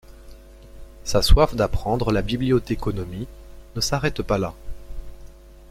Sa 1.03 1.21
soif 1.21 1.53
d’apprendre 1.53 2.11
la 2.11 2.23
bibliothéconomie 2.23 3.27
ne 3.75 3.81
s’arrête 3.81 4.23
pas 4.23 4.39
là. 4.39 4.55